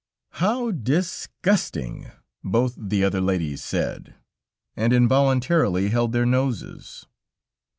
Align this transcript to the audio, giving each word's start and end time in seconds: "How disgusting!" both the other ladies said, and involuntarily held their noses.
"How 0.31 0.71
disgusting!" 0.71 2.07
both 2.43 2.73
the 2.75 3.03
other 3.03 3.21
ladies 3.21 3.63
said, 3.63 4.15
and 4.75 4.93
involuntarily 4.93 5.89
held 5.89 6.11
their 6.11 6.25
noses. 6.25 7.05